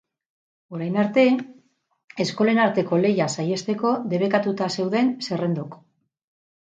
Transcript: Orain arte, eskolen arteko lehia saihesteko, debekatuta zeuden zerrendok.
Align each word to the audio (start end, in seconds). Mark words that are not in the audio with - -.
Orain 0.75 0.95
arte, 1.01 1.25
eskolen 2.25 2.61
arteko 2.65 3.01
lehia 3.03 3.27
saihesteko, 3.37 3.93
debekatuta 4.15 4.71
zeuden 4.79 5.13
zerrendok. 5.29 5.81